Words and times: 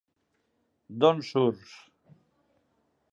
D'on 1.03 1.21
surts? 1.29 1.75